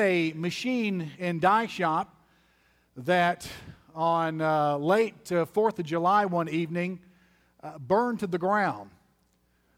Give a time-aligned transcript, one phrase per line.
[0.00, 2.14] a machine in die shop
[2.96, 3.48] that
[3.96, 7.00] on uh, late uh, 4th of July one evening
[7.64, 8.90] uh, burned to the ground.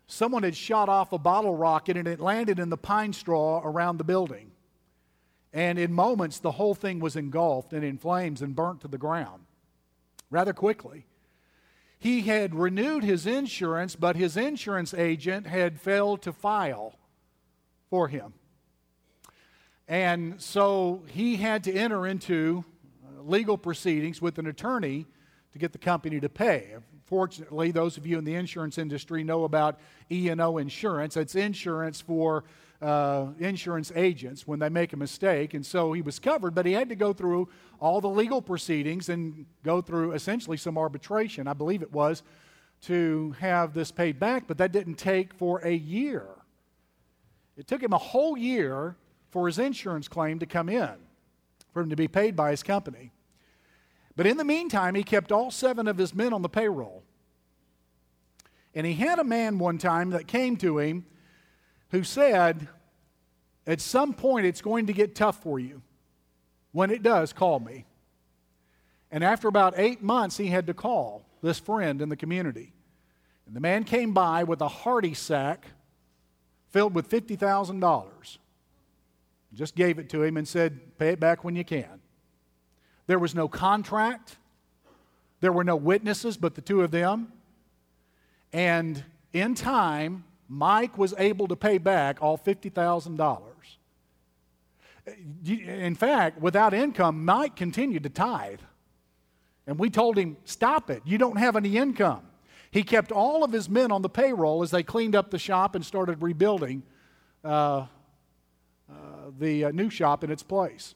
[0.07, 3.97] Someone had shot off a bottle rocket and it landed in the pine straw around
[3.97, 4.51] the building.
[5.55, 8.99] And in moments, the whole thing was engulfed and in flames and burnt to the
[8.99, 9.47] ground
[10.31, 11.07] rather quickly.
[11.99, 16.99] He had renewed his insurance, but his insurance agent had failed to file
[17.89, 18.35] for him.
[19.91, 22.65] And so he had to enter into
[23.05, 25.05] uh, legal proceedings with an attorney
[25.53, 26.77] to get the company to pay.
[27.07, 31.17] Fortunately, those of you in the insurance industry know about E&O insurance.
[31.17, 32.45] It's insurance for
[32.81, 35.55] uh, insurance agents when they make a mistake.
[35.55, 37.49] And so he was covered, but he had to go through
[37.81, 42.23] all the legal proceedings and go through essentially some arbitration, I believe it was,
[42.83, 44.47] to have this paid back.
[44.47, 46.29] But that didn't take for a year.
[47.57, 48.95] It took him a whole year
[49.31, 50.95] for his insurance claim to come in,
[51.73, 53.13] for him to be paid by his company.
[54.17, 57.03] But in the meantime, he kept all seven of his men on the payroll.
[58.75, 61.07] And he had a man one time that came to him
[61.91, 62.69] who said,
[63.67, 65.83] At some point, it's going to get tough for you.
[66.73, 67.87] When it does, call me.
[69.11, 72.73] And after about eight months, he had to call this friend in the community.
[73.47, 75.67] And the man came by with a hearty sack
[76.69, 78.39] filled with $50,000.
[79.55, 82.01] Just gave it to him and said, Pay it back when you can.
[83.07, 84.37] There was no contract,
[85.41, 87.33] there were no witnesses but the two of them.
[88.53, 93.41] And in time, Mike was able to pay back all $50,000.
[95.57, 98.61] In fact, without income, Mike continued to tithe.
[99.67, 101.03] And we told him, Stop it.
[101.05, 102.23] You don't have any income.
[102.71, 105.75] He kept all of his men on the payroll as they cleaned up the shop
[105.75, 106.83] and started rebuilding
[107.45, 107.87] uh,
[109.39, 110.95] the uh, new shop in its place.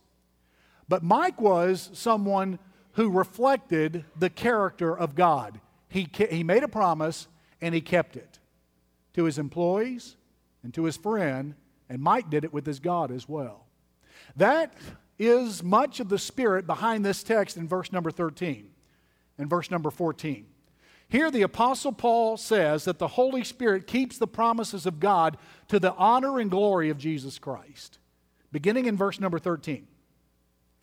[0.89, 2.59] But Mike was someone
[2.93, 5.61] who reflected the character of God.
[5.89, 7.29] He, he made a promise
[7.61, 8.39] and he kept it
[9.15, 10.17] to his employees
[10.63, 11.55] and to his friend,
[11.89, 13.67] and Mike did it with his God as well.
[14.37, 14.75] That
[15.19, 18.71] is much of the spirit behind this text in verse number 13
[19.39, 20.47] and verse number 14.
[21.09, 25.37] Here, the Apostle Paul says that the Holy Spirit keeps the promises of God
[25.69, 27.99] to the honor and glory of Jesus Christ.
[28.55, 29.85] Beginning in verse number 13,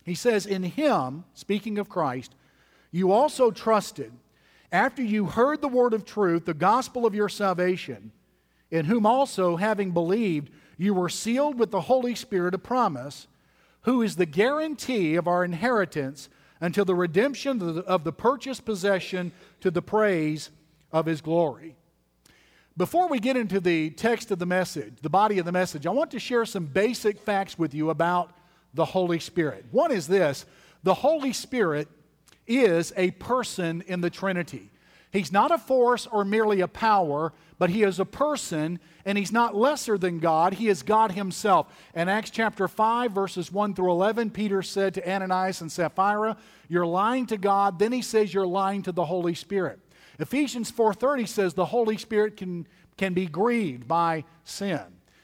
[0.03, 2.35] he says, In him, speaking of Christ,
[2.91, 4.11] you also trusted
[4.73, 8.11] after you heard the word of truth, the gospel of your salvation
[8.71, 13.27] in whom also, having believed, you were sealed with the Holy Spirit of promise,
[13.83, 16.27] who is the guarantee of our inheritance
[16.59, 20.49] until the redemption of the, purchased possession to the praise
[20.91, 21.77] of his glory.
[22.77, 25.89] Before we get into the text of the message, the body of the message, I
[25.89, 28.31] want to share some basic facts with you about
[28.73, 29.65] the Holy Spirit.
[29.71, 30.45] One is this
[30.83, 31.89] the Holy Spirit
[32.47, 34.69] is a person in the Trinity.
[35.11, 39.33] He's not a force or merely a power, but he is a person, and he's
[39.33, 40.53] not lesser than God.
[40.53, 41.67] He is God himself.
[41.93, 46.37] In Acts chapter 5, verses 1 through 11, Peter said to Ananias and Sapphira,
[46.69, 47.77] You're lying to God.
[47.77, 49.79] Then he says, You're lying to the Holy Spirit.
[50.21, 52.67] Ephesians 4:30 says the Holy Spirit can,
[52.97, 54.81] can be grieved by sin.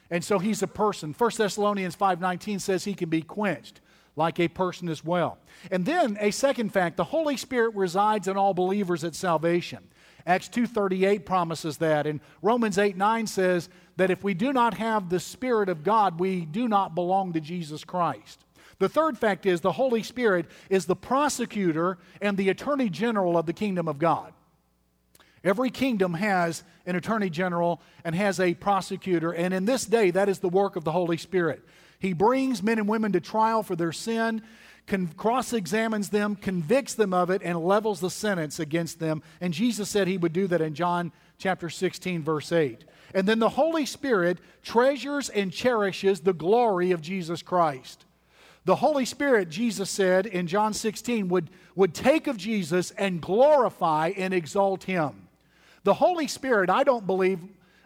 [0.10, 1.14] And so he's a person.
[1.14, 3.82] 1 Thessalonians 5:19 says he can be quenched
[4.16, 5.38] like a person as well.
[5.70, 9.88] And then a second fact, the Holy Spirit resides in all believers at salvation.
[10.26, 15.20] Acts 2:38 promises that and Romans 8:9 says that if we do not have the
[15.20, 18.44] Spirit of God, we do not belong to Jesus Christ.
[18.80, 23.46] The third fact is the Holy Spirit is the prosecutor and the attorney general of
[23.46, 24.34] the kingdom of God.
[25.48, 30.28] Every kingdom has an attorney general and has a prosecutor, and in this day, that
[30.28, 31.64] is the work of the Holy Spirit.
[32.00, 34.42] He brings men and women to trial for their sin,
[35.16, 39.24] cross examines them, convicts them of it, and levels the sentence against them.
[39.40, 42.84] And Jesus said he would do that in John chapter 16, verse 8.
[43.14, 48.04] And then the Holy Spirit treasures and cherishes the glory of Jesus Christ.
[48.66, 54.12] The Holy Spirit, Jesus said in John 16, would, would take of Jesus and glorify
[54.18, 55.27] and exalt him.
[55.88, 57.40] The Holy Spirit, I don't believe,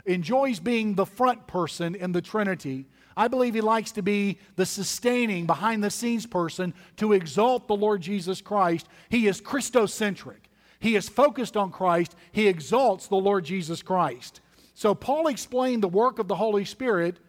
[0.07, 2.88] enjoys being the front person in the Trinity.
[3.15, 7.75] I believe he likes to be the sustaining, behind the scenes person to exalt the
[7.75, 8.88] Lord Jesus Christ.
[9.09, 10.39] He is Christocentric.
[10.80, 12.15] He is focused on Christ.
[12.31, 14.42] He exalts the Lord Jesus Christ.
[14.74, 17.19] So, Paul explained the work of the Holy Spirit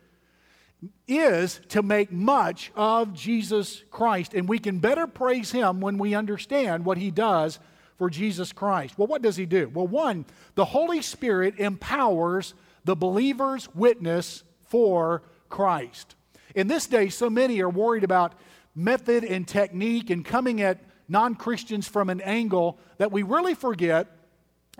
[1.06, 4.32] is to make much of Jesus Christ.
[4.32, 7.58] And we can better praise him when we understand what he does
[8.02, 8.99] for Jesus Christ.
[8.99, 9.70] Well, what does he do?
[9.72, 10.25] Well, one,
[10.56, 12.52] the Holy Spirit empowers
[12.84, 16.16] the believer's witness for Christ.
[16.56, 18.34] In this day, so many are worried about
[18.75, 24.08] method and technique and coming at non Christians from an angle that we really forget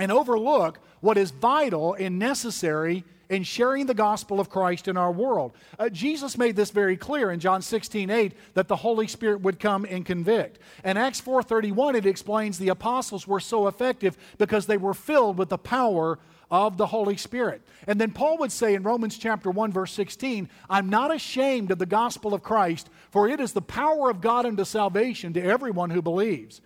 [0.01, 5.11] and overlook what is vital and necessary in sharing the gospel of Christ in our
[5.11, 5.53] world.
[5.79, 9.59] Uh, Jesus made this very clear in John 16, 8, that the Holy Spirit would
[9.59, 10.59] come and convict.
[10.85, 15.49] In Acts 4.31, it explains the apostles were so effective because they were filled with
[15.49, 16.19] the power
[16.51, 17.63] of the Holy Spirit.
[17.87, 21.79] And then Paul would say in Romans chapter 1 verse 16, I'm not ashamed of
[21.79, 25.89] the gospel of Christ, for it is the power of God unto salvation to everyone
[25.89, 26.61] who believes.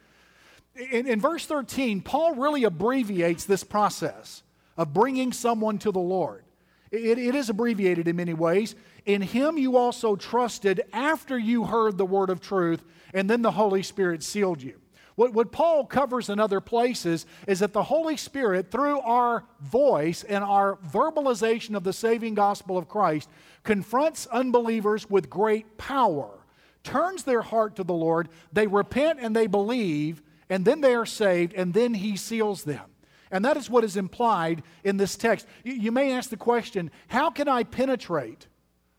[0.74, 4.42] In, in verse 13, Paul really abbreviates this process
[4.76, 6.42] of bringing someone to the Lord.
[6.96, 8.74] It, it is abbreviated in many ways.
[9.04, 12.84] In him you also trusted after you heard the word of truth,
[13.14, 14.80] and then the Holy Spirit sealed you.
[15.14, 20.22] What, what Paul covers in other places is that the Holy Spirit, through our voice
[20.22, 23.30] and our verbalization of the saving gospel of Christ,
[23.62, 26.44] confronts unbelievers with great power,
[26.84, 31.06] turns their heart to the Lord, they repent and they believe, and then they are
[31.06, 32.84] saved, and then he seals them.
[33.30, 35.46] And that is what is implied in this text.
[35.64, 38.46] You, you may ask the question how can I penetrate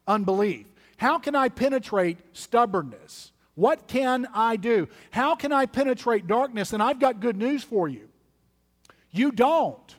[0.07, 0.65] unbelief?
[0.97, 3.31] How can I penetrate stubbornness?
[3.55, 4.87] What can I do?
[5.11, 6.73] How can I penetrate darkness?
[6.73, 8.09] And I've got good news for you.
[9.11, 9.95] You don't,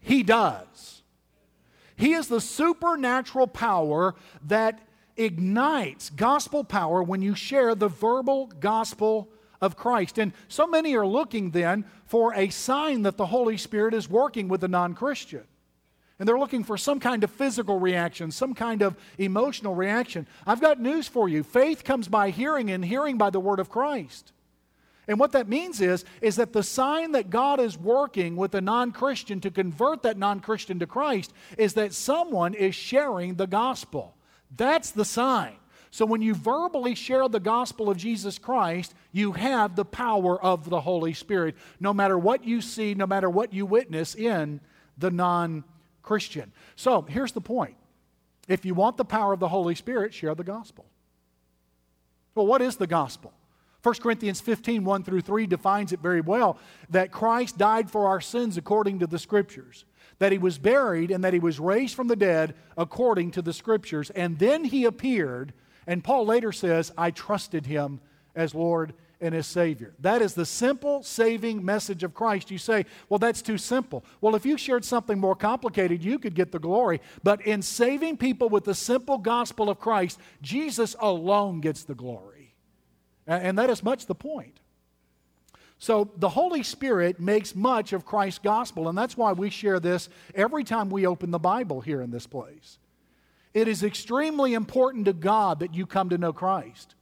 [0.00, 1.02] He does.
[1.96, 4.14] He is the supernatural power
[4.46, 4.80] that
[5.16, 9.28] ignites gospel power when you share the verbal gospel
[9.60, 10.18] of Christ.
[10.18, 14.48] And so many are looking then for a sign that the Holy Spirit is working
[14.48, 15.44] with the non Christian
[16.18, 20.26] and they're looking for some kind of physical reaction, some kind of emotional reaction.
[20.46, 21.44] I've got news for you.
[21.44, 24.32] Faith comes by hearing, and hearing by the word of Christ.
[25.06, 28.60] And what that means is, is that the sign that God is working with a
[28.60, 33.46] non Christian to convert that non Christian to Christ is that someone is sharing the
[33.46, 34.16] gospel.
[34.54, 35.56] That's the sign.
[35.90, 40.68] So when you verbally share the gospel of Jesus Christ, you have the power of
[40.68, 44.60] the Holy Spirit, no matter what you see, no matter what you witness in
[44.98, 45.64] the non
[46.02, 46.52] Christian.
[46.76, 47.76] So here's the point
[48.48, 50.86] if you want the power of the Holy Spirit, share the gospel.
[52.34, 53.32] Well, what is the gospel?
[53.82, 56.58] 1 Corinthians 15, 1 through 3 defines it very well
[56.90, 59.84] that Christ died for our sins according to the Scriptures,
[60.18, 63.52] that he was buried, and that he was raised from the dead according to the
[63.52, 64.10] Scriptures.
[64.10, 65.52] And then he appeared,
[65.88, 68.00] and Paul later says, I trusted him
[68.36, 68.92] as Lord
[69.22, 69.94] and as Savior.
[70.00, 72.50] That is the simple saving message of Christ.
[72.50, 74.04] You say, well, that's too simple.
[74.20, 77.00] Well, if you shared something more complicated, you could get the glory.
[77.24, 82.54] But in saving people with the simple gospel of Christ, Jesus alone gets the glory.
[83.26, 84.60] And that is much the point.
[85.78, 90.10] So the Holy Spirit makes much of Christ's gospel, and that's why we share this
[90.34, 92.78] every time we open the Bible here in this place.
[93.54, 96.94] It is extremely important to God that you come to know Christ.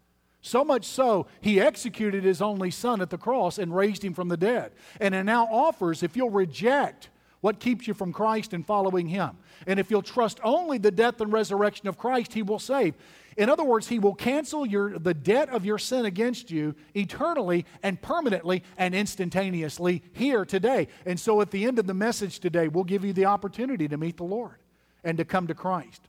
[0.47, 4.29] So much so, he executed his only son at the cross and raised him from
[4.29, 4.73] the dead.
[5.01, 7.11] And it now offers, if you'll reject
[7.41, 11.21] what keeps you from Christ and following him, and if you'll trust only the death
[11.21, 12.95] and resurrection of Christ, he will save.
[13.37, 17.67] In other words, he will cancel your, the debt of your sin against you eternally
[17.83, 20.89] and permanently and instantaneously here today.
[21.05, 23.97] And so at the end of the message today, we'll give you the opportunity to
[23.97, 24.57] meet the Lord
[25.05, 26.03] and to come to Christ.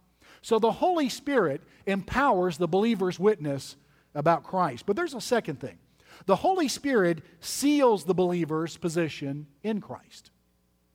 [0.48, 3.76] So the Holy Spirit empowers the believer's witness
[4.16, 4.86] about Christ.
[4.86, 5.78] But there's a second thing
[6.26, 10.32] the Holy Spirit seals the believer's position in Christ.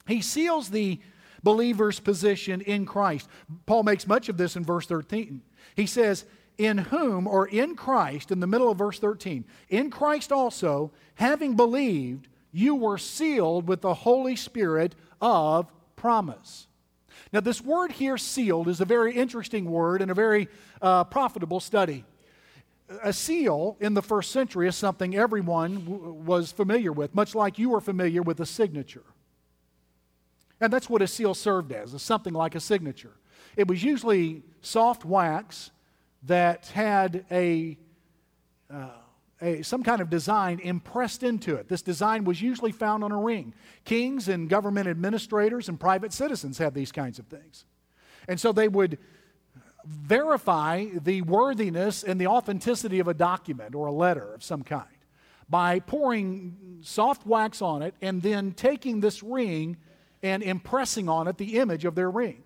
[0.06, 1.00] He seals the
[1.42, 3.28] believer's position in Christ.
[3.66, 5.42] Paul makes much of this in verse 13.
[5.76, 6.24] He says,
[6.56, 11.56] In whom, or in Christ, in the middle of verse 13, in Christ also, having
[11.56, 16.68] believed, you were sealed with the Holy Spirit of promise.
[17.32, 20.48] Now, this word here, sealed, is a very interesting word and a very
[20.80, 22.04] uh, profitable study
[23.02, 27.58] a seal in the first century is something everyone w- was familiar with, much like
[27.58, 29.04] you were familiar with a signature.
[30.60, 33.12] And that's what a seal served as, is something like a signature.
[33.56, 35.70] It was usually soft wax
[36.24, 37.78] that had a,
[38.72, 38.88] uh,
[39.42, 41.68] a, some kind of design impressed into it.
[41.68, 43.52] This design was usually found on a ring.
[43.84, 47.64] Kings and government administrators and private citizens had these kinds of things.
[48.28, 48.98] And so they would
[49.84, 54.86] verify the worthiness and the authenticity of a document or a letter of some kind
[55.48, 59.76] by pouring soft wax on it and then taking this ring
[60.22, 62.44] and impressing on it the image of their ring.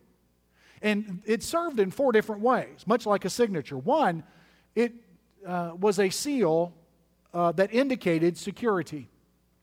[0.80, 3.76] And it served in four different ways, much like a signature.
[3.76, 4.24] One,
[4.74, 4.94] it
[5.46, 6.72] uh, was a seal
[7.36, 9.10] uh, that indicated security.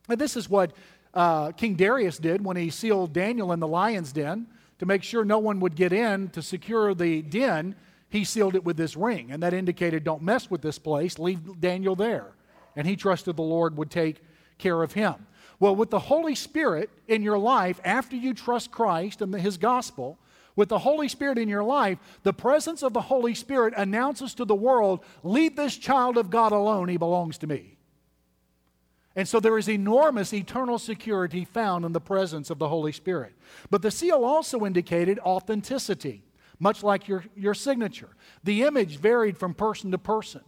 [0.07, 0.73] And this is what
[1.15, 4.45] uh, King Darius did when he sealed Daniel in the lion's den
[4.77, 7.75] to make sure no one would get in to secure the den,
[8.09, 9.31] he sealed it with this ring.
[9.31, 12.35] And that indicated, don't mess with this place, leave Daniel there.
[12.75, 14.21] And he trusted the Lord would take
[14.59, 15.25] care of him.
[15.59, 19.57] Well, with the Holy Spirit in your life, after you trust Christ and the, his
[19.57, 20.19] gospel,
[20.55, 24.45] with the Holy Spirit in your life, the presence of the Holy Spirit announces to
[24.45, 27.77] the world, leave this child of God alone, he belongs to me.
[29.15, 33.33] And so there is enormous eternal security found in the presence of the Holy Spirit.
[33.69, 36.23] But the seal also indicated authenticity
[36.59, 38.09] much like your, your signature.
[38.43, 40.41] The image varied from person to person,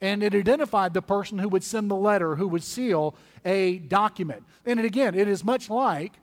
[0.00, 4.42] and it identified the person who would send the letter, who would seal a document.
[4.66, 6.14] And it, again, it is much like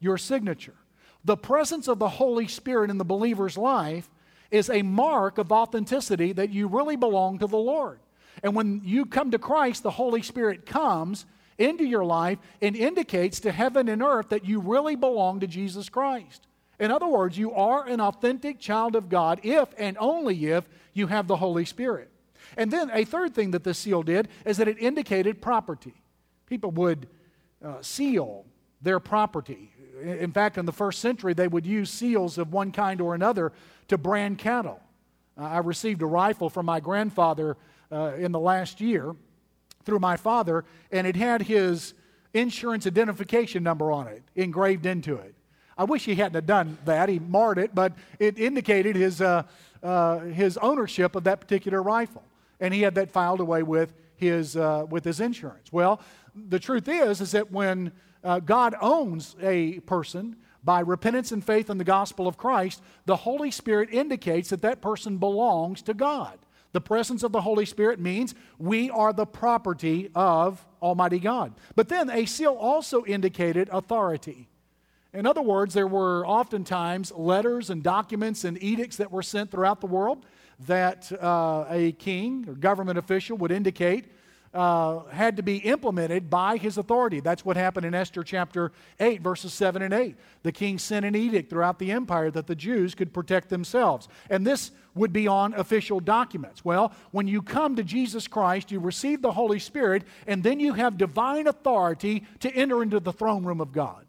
[0.00, 0.74] your signature.
[1.26, 4.08] The presence of the Holy Spirit in the believer's life
[4.52, 7.98] is a mark of authenticity that you really belong to the Lord.
[8.44, 11.26] And when you come to Christ, the Holy Spirit comes
[11.58, 15.88] into your life and indicates to heaven and earth that you really belong to Jesus
[15.88, 16.46] Christ.
[16.78, 21.08] In other words, you are an authentic child of God if and only if you
[21.08, 22.08] have the Holy Spirit.
[22.56, 25.94] And then a third thing that the seal did is that it indicated property.
[26.46, 27.08] People would
[27.64, 28.44] uh, seal
[28.80, 29.72] their property.
[30.02, 33.52] In fact, in the first century, they would use seals of one kind or another
[33.88, 34.80] to brand cattle.
[35.38, 37.56] Uh, I received a rifle from my grandfather
[37.90, 39.14] uh, in the last year
[39.84, 41.94] through my father, and it had his
[42.34, 45.34] insurance identification number on it engraved into it.
[45.78, 47.08] I wish he hadn't have done that.
[47.08, 49.42] He marred it, but it indicated his, uh,
[49.82, 52.22] uh, his ownership of that particular rifle.
[52.60, 55.70] And he had that filed away with his, uh, with his insurance.
[55.70, 56.00] Well,
[56.36, 61.70] the truth is, is that when uh, God owns a person by repentance and faith
[61.70, 66.38] in the gospel of Christ, the Holy Spirit indicates that that person belongs to God.
[66.72, 71.54] The presence of the Holy Spirit means we are the property of Almighty God.
[71.74, 74.48] But then a seal also indicated authority.
[75.14, 79.80] In other words, there were oftentimes letters and documents and edicts that were sent throughout
[79.80, 80.26] the world
[80.66, 84.06] that uh, a king or government official would indicate
[84.56, 87.20] uh, had to be implemented by his authority.
[87.20, 90.16] That's what happened in Esther chapter 8, verses 7 and 8.
[90.42, 94.08] The king sent an edict throughout the empire that the Jews could protect themselves.
[94.30, 96.64] And this would be on official documents.
[96.64, 100.72] Well, when you come to Jesus Christ, you receive the Holy Spirit, and then you
[100.72, 104.06] have divine authority to enter into the throne room of God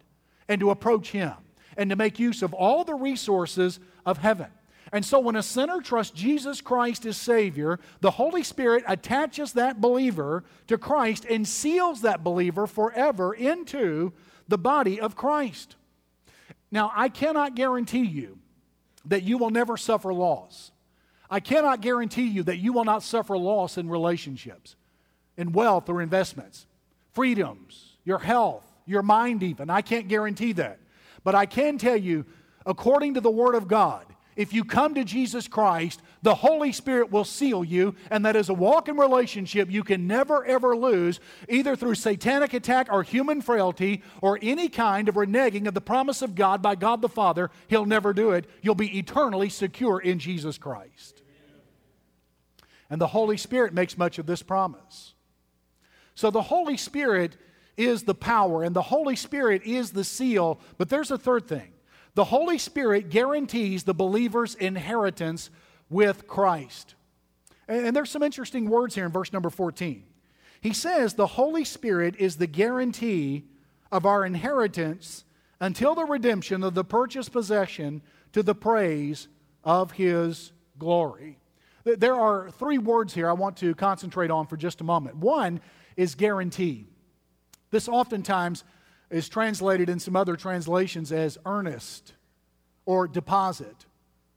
[0.48, 1.34] and to approach Him
[1.76, 4.48] and to make use of all the resources of heaven.
[4.92, 9.82] And so, when a sinner trusts Jesus Christ as Savior, the Holy Spirit attaches that
[9.82, 14.14] believer to Christ and seals that believer forever into
[14.48, 15.76] the body of Christ.
[16.72, 18.40] Now, I cannot guarantee you
[19.06, 20.72] that you will never suffer loss.
[21.30, 24.76] I cannot guarantee you that you will not suffer loss in relationships,
[25.36, 26.66] in wealth or investments,
[27.12, 29.70] freedoms, your health, your mind, even.
[29.70, 30.80] I can't guarantee that.
[31.24, 32.26] But I can tell you,
[32.66, 34.06] according to the Word of God,
[34.38, 38.50] if you come to Jesus Christ, the Holy Spirit will seal you, and that is
[38.50, 43.42] a walk in relationship you can never ever lose, either through satanic attack or human
[43.42, 47.50] frailty or any kind of reneging of the promise of God by God the Father.
[47.68, 48.46] He'll never do it.
[48.62, 51.24] You'll be eternally secure in Jesus Christ.
[52.92, 55.16] And the Holy Spirit makes much of this promise.
[56.14, 57.38] So the Holy Spirit
[57.76, 60.60] is the power, and the Holy Spirit is the seal.
[60.78, 61.74] But there's a third thing
[62.18, 65.52] the Holy Spirit guarantees the believer's inheritance
[65.88, 66.96] with Christ.
[67.68, 70.04] And, there's some interesting words here in verse number 14.
[70.60, 73.44] He says the Holy Spirit is the guarantee
[73.92, 75.26] of our inheritance
[75.60, 78.02] until the redemption of the purchased possession
[78.34, 79.28] to the praise
[79.64, 81.38] of his glory.
[81.84, 85.18] There are three words here I want to concentrate on for just a moment.
[85.18, 85.62] One
[85.96, 86.88] is guarantee.
[87.70, 88.64] This oftentimes
[89.10, 92.14] is translated in some other translations as earnest
[92.86, 93.86] or deposit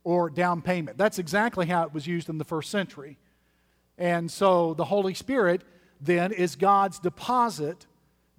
[0.05, 0.97] or down payment.
[0.97, 3.19] That's exactly how it was used in the first century.
[3.99, 5.62] And so the Holy Spirit
[6.00, 7.87] then is God's deposit,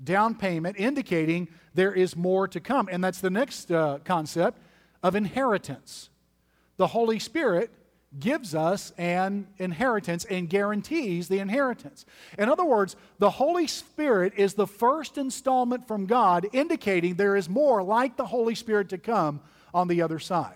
[0.04, 2.90] down payment, indicating there is more to come.
[2.92, 4.58] And that's the next uh, concept
[5.04, 6.10] of inheritance.
[6.78, 7.70] The Holy Spirit
[8.20, 12.06] gives us an inheritance and guarantees the inheritance.
[12.38, 17.50] In other words, the Holy Spirit is the first installment from God, indicating there is
[17.50, 19.40] more like the Holy Spirit to come
[19.74, 20.56] on the other side.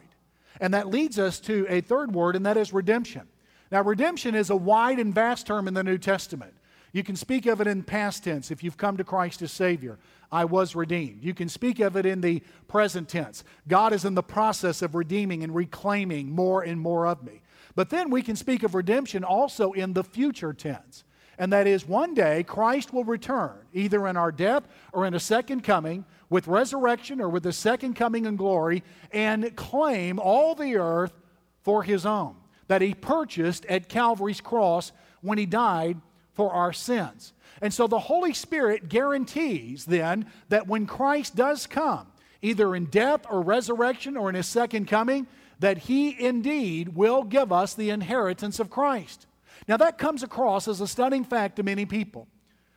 [0.60, 3.28] And that leads us to a third word, and that is redemption.
[3.72, 6.54] Now, redemption is a wide and vast term in the New Testament.
[6.92, 9.98] You can speak of it in past tense if you've come to Christ as Savior.
[10.32, 11.24] I was redeemed.
[11.24, 13.44] You can speak of it in the present tense.
[13.68, 17.42] God is in the process of redeeming and reclaiming more and more of me.
[17.76, 21.04] But then we can speak of redemption also in the future tense.
[21.38, 24.64] And that is one day Christ will return, either in our death
[24.94, 29.56] or in a second coming, with resurrection or with the second coming in glory, and
[29.56, 31.14] claim all the earth
[31.62, 32.36] for his own.
[32.68, 34.92] that he purchased at Calvary's cross
[35.22, 36.00] when he died
[36.34, 37.34] for our sins.
[37.62, 42.08] And so the Holy Spirit guarantees then that when Christ does come,
[42.42, 45.28] either in death or resurrection or in his second coming,
[45.60, 49.28] that he indeed will give us the inheritance of Christ.
[49.68, 52.28] Now, that comes across as a stunning fact to many people.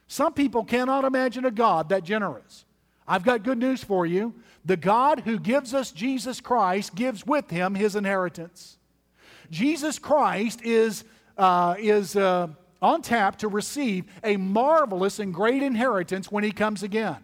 [0.06, 2.64] Some people cannot imagine a God that generous.
[3.06, 4.34] I've got good news for you.
[4.64, 8.78] The God who gives us Jesus Christ gives with him his inheritance.
[9.50, 11.04] Jesus Christ is,
[11.36, 12.48] uh, is uh,
[12.80, 17.16] on tap to receive a marvelous and great inheritance when he comes again.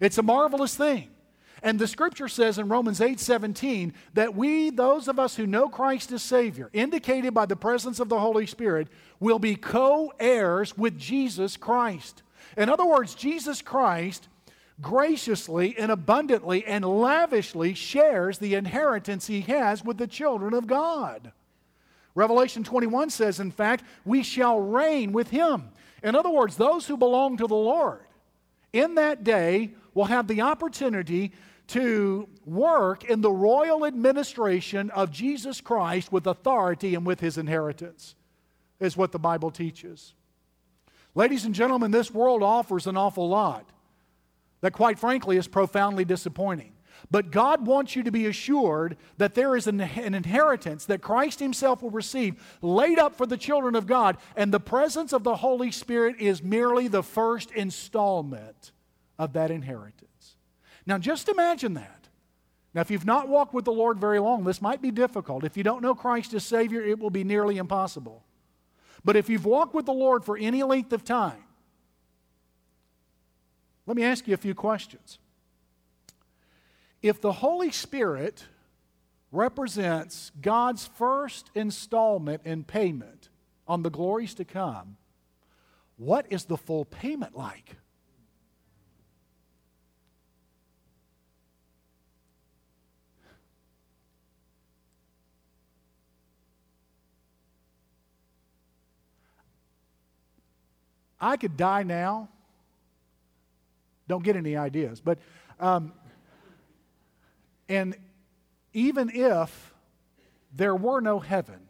[0.00, 1.10] It's a marvelous thing.
[1.62, 5.68] And the scripture says in Romans 8 17 that we, those of us who know
[5.68, 8.88] Christ as Savior, indicated by the presence of the Holy Spirit,
[9.18, 12.22] will be co heirs with Jesus Christ.
[12.56, 14.28] In other words, Jesus Christ
[14.80, 21.32] graciously and abundantly and lavishly shares the inheritance he has with the children of God.
[22.14, 25.70] Revelation 21 says, in fact, we shall reign with him.
[26.02, 28.00] In other words, those who belong to the Lord
[28.72, 31.32] in that day will have the opportunity
[31.70, 38.14] to work in the royal administration of Jesus Christ with authority and with his inheritance,
[38.80, 40.14] is what the Bible teaches.
[41.14, 43.68] Ladies and gentlemen, this world offers an awful lot
[44.60, 46.72] that, quite frankly, is profoundly disappointing.
[47.10, 51.38] But God wants you to be assured that there is an, an, inheritance that Christ
[51.38, 55.36] Himself will receive laid up for the children of God, and the presence of the
[55.36, 58.72] Holy Spirit is merely the first installment
[59.18, 60.09] of that inheritance.
[60.86, 62.08] Now, just imagine that.
[62.72, 65.44] Now, if you've not walked with the Lord very long, this might be difficult.
[65.44, 68.22] If you don't know Christ as Savior, it will be nearly impossible.
[69.04, 71.42] But if you've walked with the Lord for any length of time,
[73.86, 75.18] let me ask you a few questions.
[77.02, 78.44] If the Holy Spirit
[79.32, 83.30] represents God's first installment in payment
[83.66, 84.96] on the glories to come,
[85.96, 87.76] what is the full payment like?
[101.20, 102.28] I could die now.
[104.08, 105.00] Don't get any ideas.
[105.00, 105.18] But,
[105.60, 105.92] um,
[107.68, 107.94] and
[108.72, 109.74] even if
[110.54, 111.60] there were no heaven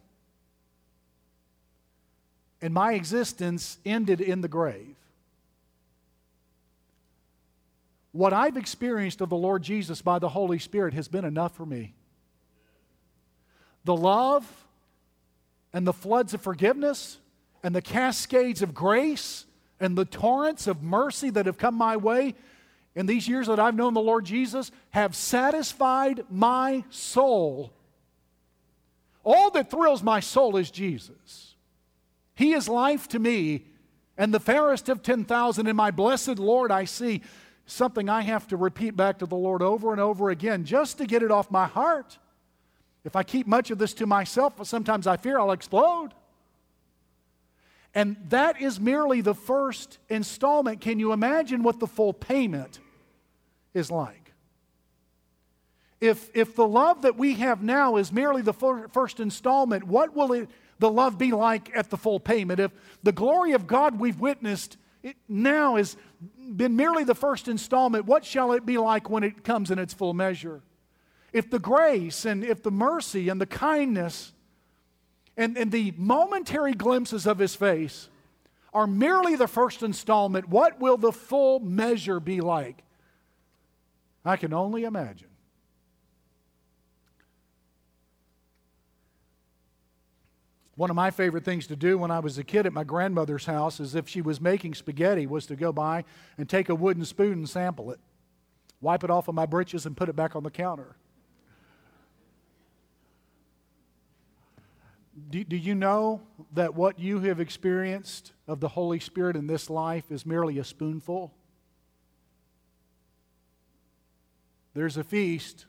[2.61, 4.95] and my existence ended in the grave,
[8.11, 11.65] what I've experienced of the Lord Jesus by the Holy Spirit has been enough for
[11.65, 11.93] me.
[13.85, 14.45] The love
[15.73, 17.17] and the floods of forgiveness
[17.63, 19.45] and the cascades of grace
[19.79, 22.35] and the torrents of mercy that have come my way
[22.95, 27.71] in these years that I've known the Lord Jesus have satisfied my soul.
[29.23, 31.55] All that thrills my soul is Jesus.
[32.35, 33.65] He is life to me,
[34.17, 37.21] and the fairest of 10,000 in my blessed Lord I see.
[37.67, 41.05] Something I have to repeat back to the Lord over and over again just to
[41.05, 42.17] get it off my heart.
[43.05, 46.13] If I keep much of this to myself, sometimes I fear I'll explode.
[47.93, 50.79] And that is merely the first installment.
[50.81, 52.79] Can you imagine what the full payment
[53.73, 54.33] is like?
[55.99, 60.33] If, if the love that we have now is merely the first installment, what will
[60.33, 60.49] it,
[60.79, 62.59] the love be like at the full payment?
[62.59, 62.71] If
[63.03, 64.77] the glory of God we've witnessed
[65.27, 65.95] now has
[66.55, 69.93] been merely the first installment, what shall it be like when it comes in its
[69.93, 70.63] full measure?
[71.33, 74.33] If the grace and if the mercy and the kindness
[75.37, 78.09] and, and the momentary glimpses of his face
[78.73, 80.47] are merely the first installment.
[80.49, 82.83] What will the full measure be like?
[84.23, 85.27] I can only imagine.
[90.75, 93.45] One of my favorite things to do when I was a kid at my grandmother's
[93.45, 96.05] house is if she was making spaghetti was to go by
[96.37, 97.99] and take a wooden spoon and sample it,
[98.79, 100.95] wipe it off of my britches and put it back on the counter.
[105.29, 106.21] Do, do you know
[106.53, 110.63] that what you have experienced of the Holy Spirit in this life is merely a
[110.63, 111.33] spoonful?
[114.73, 115.65] There's a feast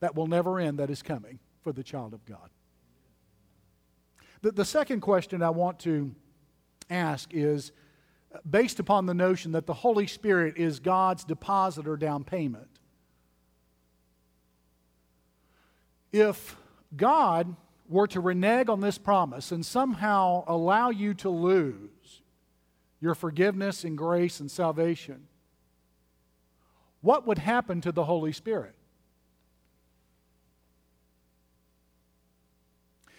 [0.00, 2.50] that will never end that is coming for the child of God.
[4.42, 6.14] The, the second question I want to
[6.90, 7.72] ask is
[8.48, 12.68] based upon the notion that the Holy Spirit is God's deposit or down payment.
[16.12, 16.56] If
[16.96, 17.56] God
[17.88, 22.22] were to renege on this promise and somehow allow you to lose
[23.00, 25.28] your forgiveness and grace and salvation,
[27.00, 28.74] what would happen to the Holy Spirit?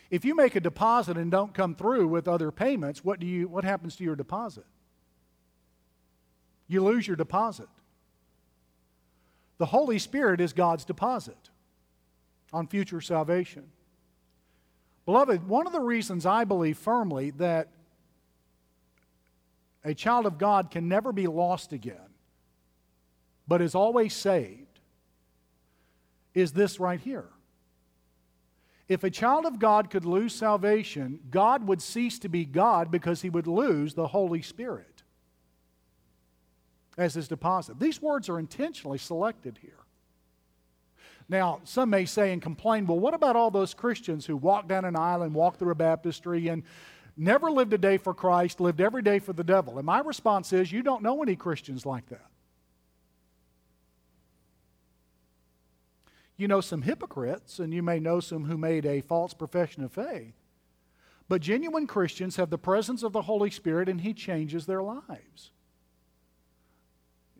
[0.09, 3.47] If you make a deposit and don't come through with other payments, what, do you,
[3.47, 4.65] what happens to your deposit?
[6.67, 7.67] You lose your deposit.
[9.57, 11.49] The Holy Spirit is God's deposit
[12.53, 13.63] on future salvation.
[15.07, 17.69] Beloved, one of the reasons I believe firmly that
[19.85, 22.09] a child of God can never be lost again,
[23.47, 24.81] but is always saved,
[26.33, 27.29] is this right here.
[28.89, 33.21] If a child of God could lose salvation, God would cease to be God because
[33.21, 35.03] he would lose the Holy Spirit
[36.97, 37.79] as his deposit.
[37.79, 39.86] These words are intentionally selected here.
[41.29, 44.85] Now, some may say and complain, well, what about all those Christians who walk down
[44.85, 46.63] an aisle and walk through a baptistry and
[47.17, 49.77] never lived a day for Christ, lived every day for the devil?
[49.77, 52.27] And my response is, you don't know any Christians like that.
[56.37, 59.91] You know some hypocrites, and you may know some who made a false profession of
[59.91, 60.35] faith.
[61.27, 65.51] But genuine Christians have the presence of the Holy Spirit, and He changes their lives.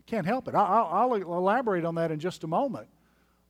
[0.08, 0.56] Can't help it.
[0.56, 2.88] I'll, I'll elaborate on that in just a moment.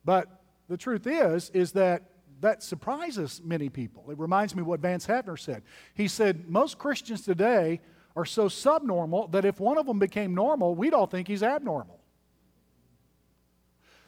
[0.08, 0.40] But
[0.70, 2.02] the truth is, is that
[2.40, 4.10] that surprises many people.
[4.10, 5.62] It reminds me of what Vance Havner said.
[5.92, 7.82] He said, Most Christians today
[8.16, 12.00] are so subnormal that if one of them became normal, we'd all think he's abnormal.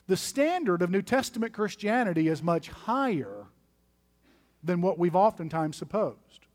[0.06, 3.48] The standard of New Testament Christianity is much higher
[4.64, 6.46] than what we've oftentimes supposed.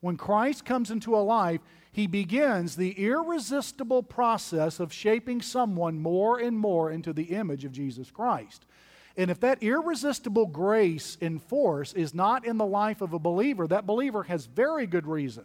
[0.00, 6.38] When Christ comes into a life, he begins the irresistible process of shaping someone more
[6.38, 8.66] and more into the image of Jesus Christ.
[9.16, 13.66] And if that irresistible grace and force is not in the life of a believer,
[13.66, 15.44] that believer has very good reason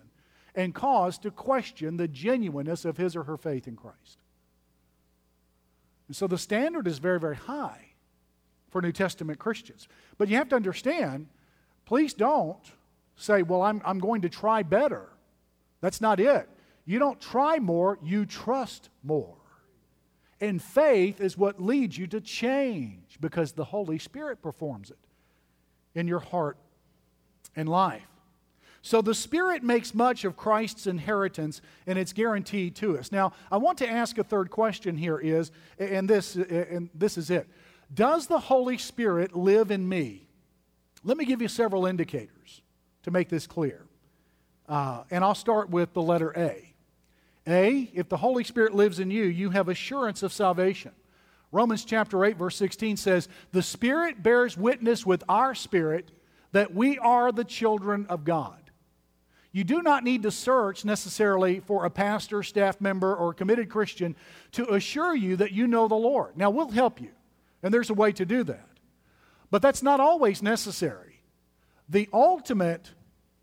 [0.54, 4.19] and cause to question the genuineness of his or her faith in Christ.
[6.08, 7.88] And so the standard is very, very high
[8.69, 9.88] for New Testament Christians.
[10.17, 11.28] But you have to understand,
[11.86, 12.60] please don't
[13.15, 15.10] say, well, I'm, I'm going to try better.
[15.82, 16.47] That's not it.
[16.86, 19.38] You don't try more, you trust more.
[20.41, 24.98] And faith is what leads you to change because the Holy Spirit performs it
[25.93, 26.58] in your heart
[27.56, 28.08] and life.
[28.82, 33.12] So the Spirit makes much of Christ's inheritance and it's guaranteed to us.
[33.12, 37.32] Now, I want to ask a third question here is and this and this is
[37.32, 37.48] it.
[37.91, 40.28] Does the Holy Spirit live in me?
[41.04, 42.62] Let me give you several indicators
[43.04, 43.86] to make this clear.
[44.67, 46.74] Uh, and I'll start with the letter A.
[47.47, 50.91] A, if the Holy Spirit lives in you, you have assurance of salvation.
[51.51, 56.12] Romans chapter 8, verse 16 says, The Spirit bears witness with our spirit
[56.51, 58.65] that we are the children of God.
[59.51, 64.15] You do not need to search necessarily for a pastor, staff member, or committed Christian
[64.51, 66.36] to assure you that you know the Lord.
[66.36, 67.12] Now, we'll help you,
[67.63, 68.67] and there's a way to do that.
[69.51, 71.21] But that's not always necessary.
[71.88, 72.91] The ultimate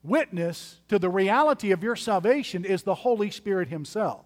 [0.02, 4.24] witness to the reality of your salvation is the Holy Spirit Himself.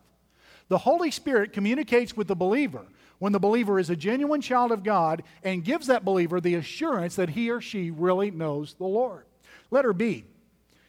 [0.68, 2.86] The Holy Spirit communicates with the believer
[3.18, 7.16] when the believer is a genuine child of God and gives that believer the assurance
[7.16, 9.24] that he or she really knows the Lord.
[9.70, 10.24] Letter B.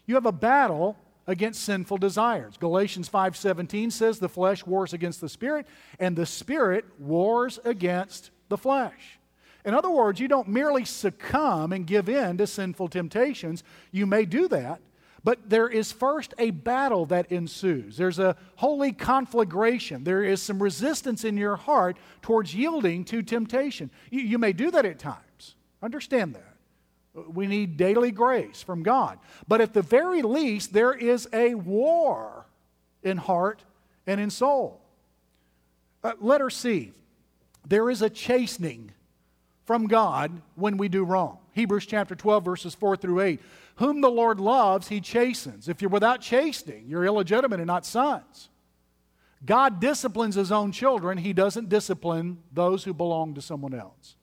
[0.06, 2.58] You have a battle against sinful desires.
[2.58, 5.68] Galatians 5:17 says the flesh wars against the spirit
[6.00, 9.20] and the spirit wars against the flesh.
[9.66, 13.64] In other words, you don't merely succumb and give in to sinful temptations.
[13.92, 14.82] You may do that,
[15.24, 17.98] but there is first a battle that ensues.
[17.98, 20.04] There's a holy conflagration.
[20.04, 23.92] There is some resistance in your heart towards yielding to temptation.
[24.10, 25.56] You, you may do that at times.
[25.82, 26.54] Understand that.
[27.34, 29.20] We need daily grace from God.
[29.48, 32.46] But at the very least, there is a war
[33.04, 33.64] in heart
[34.06, 34.82] and in soul.
[36.04, 36.94] Uh, letter C.
[37.68, 38.92] There is a chastening
[39.68, 41.40] from God when we do wrong.
[41.52, 43.42] Hebrews chapter 12, verses 4 through 8.
[43.76, 45.68] Whom the Lord loves, he chastens.
[45.68, 48.50] If you're without chastening, you're illegitimate and not sons.
[49.46, 54.16] God disciplines his own children, he doesn't discipline those who belong to someone else.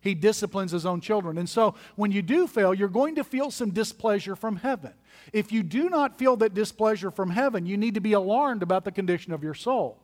[0.00, 1.38] He disciplines his own children.
[1.38, 4.92] And so when you do fail, you're going to feel some displeasure from heaven.
[5.32, 8.84] If you do not feel that displeasure from heaven, you need to be alarmed about
[8.84, 9.98] the condition of your soul,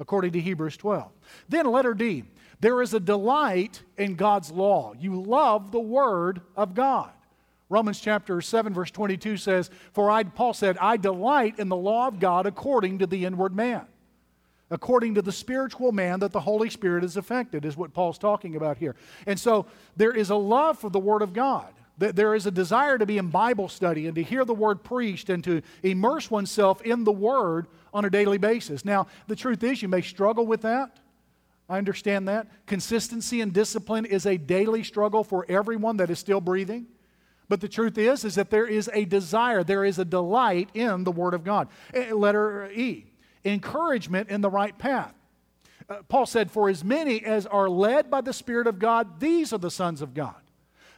[0.00, 1.12] according to Hebrews 12.
[1.48, 2.24] Then, letter D
[2.60, 4.94] there is a delight in God's law.
[4.98, 7.10] You love the Word of God.
[7.68, 12.08] Romans chapter 7, verse 22 says, For I, Paul said, I delight in the law
[12.08, 13.86] of God according to the inward man.
[14.70, 18.56] According to the spiritual man that the Holy Spirit has affected, is what Paul's talking
[18.56, 18.96] about here.
[19.26, 19.66] And so
[19.96, 21.72] there is a love for the Word of God.
[21.98, 25.30] There is a desire to be in Bible study and to hear the Word preached
[25.30, 28.84] and to immerse oneself in the Word on a daily basis.
[28.84, 30.96] Now, the truth is, you may struggle with that.
[31.68, 32.46] I understand that.
[32.66, 36.86] Consistency and discipline is a daily struggle for everyone that is still breathing.
[37.48, 41.04] But the truth is, is that there is a desire, there is a delight in
[41.04, 41.68] the Word of God.
[41.94, 43.06] Eh, letter E,
[43.44, 45.14] encouragement in the right path.
[45.88, 49.52] Uh, Paul said, For as many as are led by the Spirit of God, these
[49.52, 50.36] are the sons of God.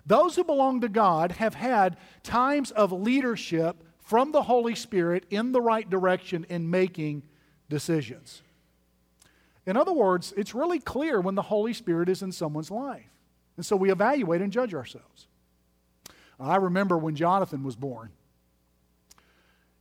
[0.07, 5.53] Those who belong to God have had times of leadership from the Holy Spirit in
[5.53, 7.23] the right direction in making
[7.69, 8.43] decisions.
[9.71, 13.07] In other words, it's really clear when the Holy Spirit is in someone's life.
[13.57, 15.29] And so we evaluate and judge ourselves.
[16.41, 18.11] I remember when Jonathan was born,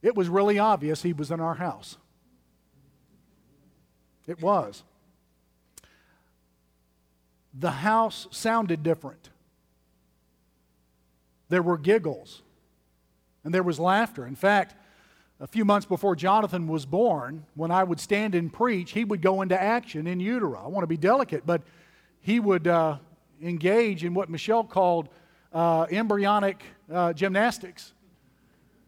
[0.03, 1.97] it was really obvious he was in our house.
[4.27, 4.83] It was.
[7.51, 9.31] The house sounded different.
[11.47, 12.43] There were giggles
[13.43, 14.27] and there was laughter.
[14.27, 14.75] In fact,
[15.41, 19.21] a few months before Jonathan was born, when I would stand and preach, he would
[19.21, 20.61] go into action in utero.
[20.61, 21.61] I want to be delicate, but
[22.21, 22.97] he would uh,
[23.41, 25.07] engage in what Michelle called
[25.53, 27.93] uh, embryonic uh, gymnastics.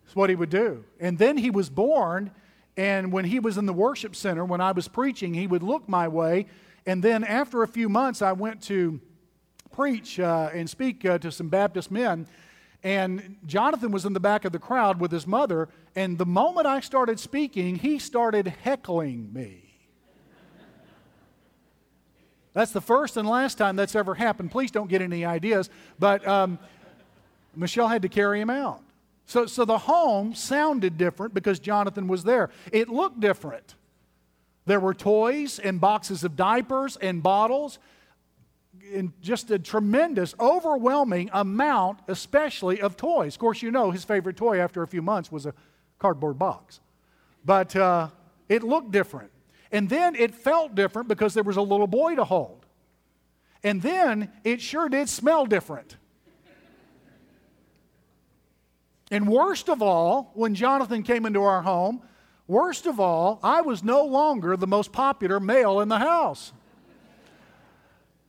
[0.04, 0.84] That's what he would do.
[1.00, 2.32] And then he was born,
[2.76, 5.88] and when he was in the worship center, when I was preaching, he would look
[5.88, 6.48] my way.
[6.86, 9.00] And then after a few months, I went to
[9.72, 12.28] preach uh, and speak uh, to some Baptist men.
[12.84, 15.70] And Jonathan was in the back of the crowd with his mother.
[15.96, 19.72] And the moment I started speaking, he started heckling me.
[22.54, 24.52] That's the first and last time that's ever happened.
[24.52, 25.70] Please don't get any ideas.
[26.00, 26.60] But um,
[27.56, 28.82] Michelle had to carry him out.
[29.26, 32.50] So, so the home sounded different because Jonathan was there.
[32.72, 33.76] It looked different.
[34.65, 37.80] There were toys and boxes of diapers and bottles,
[38.94, 43.36] and just a tremendous, overwhelming amount, especially of toys.
[43.36, 45.54] Of course, you know his favorite toy after a few months was a
[46.00, 46.80] cardboard box.
[47.46, 48.10] But uh,
[48.50, 49.32] it looked different.
[49.72, 52.65] And then it felt different because there was a little boy to hold.
[53.63, 55.96] And then it sure did smell different.
[59.10, 62.02] And worst of all, when Jonathan came into our home,
[62.48, 66.54] worst of all, I was no longer the most popular male in the house.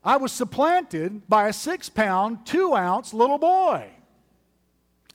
[0.04, 3.88] I was supplanted by a six pound, two ounce little boy.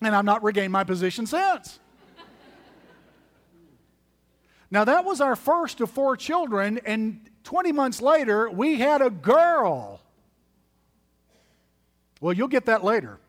[0.01, 1.79] And I've not regained my position since.
[4.69, 9.09] Now, that was our first of four children, and 20 months later, we had a
[9.09, 10.01] girl.
[12.19, 13.19] Well, you'll get that later.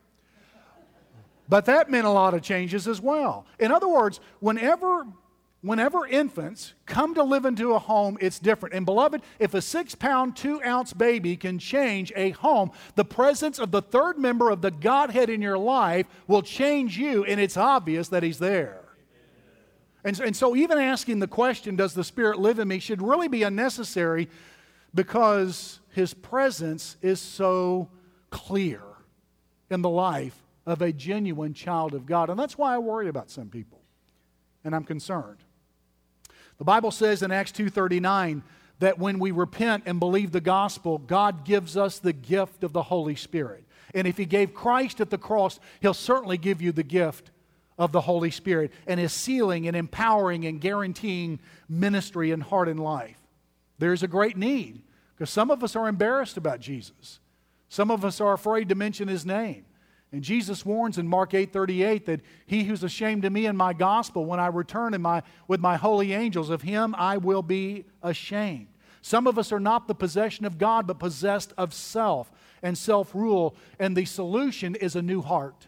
[1.47, 3.45] But that meant a lot of changes as well.
[3.57, 5.07] In other words, whenever
[5.61, 8.75] whenever infants come to live into a home, it's different.
[8.75, 13.59] And beloved, if a six pound, two ounce baby can change a home, the presence
[13.59, 17.57] of the third member of the Godhead in your life will change you, and it's
[17.57, 18.81] obvious that He's there.
[20.03, 23.27] And and so, even asking the question, Does the Spirit live in me, should really
[23.27, 24.29] be unnecessary
[24.95, 27.89] because His presence is so
[28.29, 28.81] clear
[29.69, 32.29] in the life of a genuine child of God.
[32.29, 33.81] And that's why I worry about some people,
[34.63, 35.39] and I'm concerned.
[36.59, 38.43] The Bible says in Acts 2:39
[38.79, 42.83] that when we repent and believe the gospel, God gives us the gift of the
[42.83, 43.65] Holy Spirit.
[43.93, 47.31] And if he gave Christ at the cross, he'll certainly give you the gift
[47.77, 52.79] of the Holy Spirit and is sealing and empowering and guaranteeing ministry and heart and
[52.79, 53.17] life.
[53.79, 54.83] There's a great need
[55.15, 57.19] because some of us are embarrassed about Jesus.
[57.69, 59.65] Some of us are afraid to mention his name.
[60.11, 64.25] And Jesus warns in Mark 8:38 that he who's ashamed of me and my gospel
[64.25, 68.67] when I return in my, with my holy angels of him I will be ashamed.
[69.01, 72.31] Some of us are not the possession of God but possessed of self
[72.63, 75.67] and self-rule and the solution is a new heart.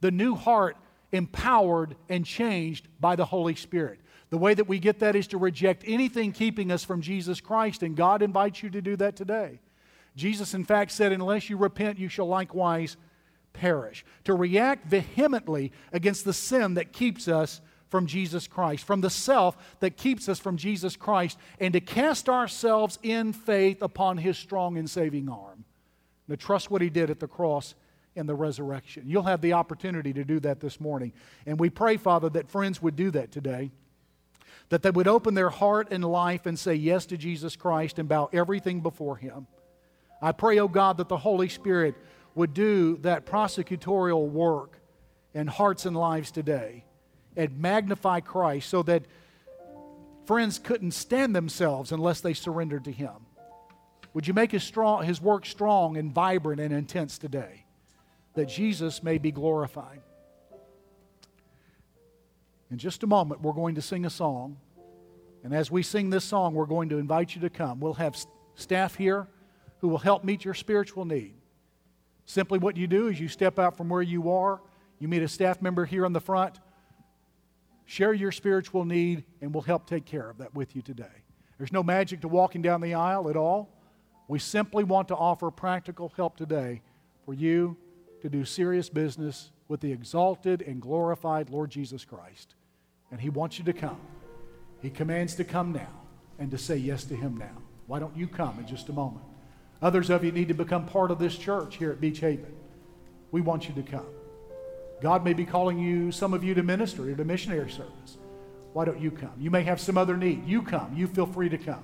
[0.00, 0.76] The new heart
[1.10, 4.00] empowered and changed by the Holy Spirit.
[4.28, 7.82] The way that we get that is to reject anything keeping us from Jesus Christ
[7.82, 9.60] and God invites you to do that today.
[10.14, 12.98] Jesus in fact said unless you repent you shall likewise
[13.56, 19.10] perish, to react vehemently against the sin that keeps us from Jesus Christ, from the
[19.10, 24.36] self that keeps us from Jesus Christ, and to cast ourselves in faith upon His
[24.36, 25.64] strong and saving arm.
[26.28, 27.74] to trust what He did at the cross
[28.16, 29.04] and the resurrection.
[29.06, 31.12] You'll have the opportunity to do that this morning.
[31.46, 33.70] And we pray, Father, that friends would do that today.
[34.70, 38.08] That they would open their heart and life and say yes to Jesus Christ and
[38.08, 39.46] bow everything before Him.
[40.20, 41.94] I pray, oh God, that the Holy Spirit
[42.36, 44.78] would do that prosecutorial work
[45.34, 46.84] in hearts and lives today
[47.36, 49.04] and magnify Christ so that
[50.26, 53.26] friends couldn't stand themselves unless they surrendered to Him.
[54.16, 57.66] Would you make his, strong, his work strong and vibrant and intense today
[58.32, 60.00] that Jesus may be glorified?
[62.70, 64.56] In just a moment, we're going to sing a song.
[65.44, 67.78] And as we sing this song, we're going to invite you to come.
[67.78, 68.16] We'll have
[68.54, 69.28] staff here
[69.80, 71.35] who will help meet your spiritual need.
[72.26, 74.60] Simply what you do is you step out from where you are,
[74.98, 76.58] you meet a staff member here on the front,
[77.84, 81.04] share your spiritual need, and we'll help take care of that with you today.
[81.56, 83.72] There's no magic to walking down the aisle at all.
[84.28, 86.82] We simply want to offer practical help today
[87.24, 87.76] for you
[88.22, 92.56] to do serious business with the exalted and glorified Lord Jesus Christ.
[93.12, 94.00] And He wants you to come.
[94.82, 96.02] He commands to come now
[96.40, 97.62] and to say yes to Him now.
[97.86, 99.24] Why don't you come in just a moment?
[99.82, 102.54] Others of you need to become part of this church here at Beach Haven.
[103.30, 104.06] We want you to come.
[105.02, 108.16] God may be calling you, some of you, to ministry or to missionary service.
[108.72, 109.32] Why don't you come?
[109.38, 110.46] You may have some other need.
[110.46, 110.94] You come.
[110.96, 111.82] You feel free to come.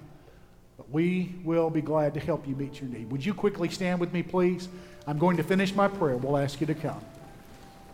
[0.77, 3.11] But we will be glad to help you meet your need.
[3.11, 4.69] Would you quickly stand with me, please?
[5.07, 6.17] I'm going to finish my prayer.
[6.17, 7.01] We'll ask you to come.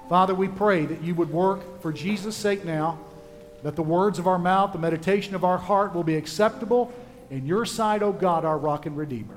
[0.08, 2.98] Father, we pray that you would work for Jesus' sake now,
[3.62, 6.92] that the words of our mouth, the meditation of our heart will be acceptable
[7.30, 9.36] in your sight, O God, our rock and redeemer.